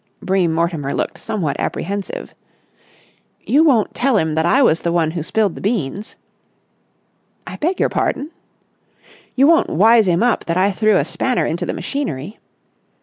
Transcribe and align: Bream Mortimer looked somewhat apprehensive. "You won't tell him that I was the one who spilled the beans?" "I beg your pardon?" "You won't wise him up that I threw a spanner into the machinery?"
Bream 0.19 0.51
Mortimer 0.51 0.95
looked 0.95 1.19
somewhat 1.19 1.59
apprehensive. 1.59 2.33
"You 3.43 3.63
won't 3.63 3.93
tell 3.93 4.17
him 4.17 4.33
that 4.33 4.47
I 4.47 4.63
was 4.63 4.79
the 4.81 4.91
one 4.91 5.11
who 5.11 5.21
spilled 5.21 5.53
the 5.53 5.61
beans?" 5.61 6.15
"I 7.45 7.57
beg 7.57 7.79
your 7.79 7.89
pardon?" 7.89 8.31
"You 9.35 9.45
won't 9.45 9.69
wise 9.69 10.07
him 10.07 10.23
up 10.23 10.45
that 10.45 10.57
I 10.57 10.71
threw 10.71 10.97
a 10.97 11.05
spanner 11.05 11.45
into 11.45 11.67
the 11.67 11.73
machinery?" 11.75 12.39